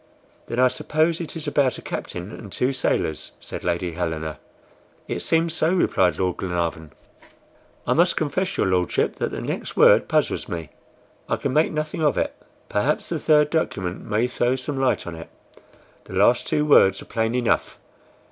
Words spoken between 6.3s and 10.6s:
Glenarvan. "I must confess, your Lordship, that the next word puzzles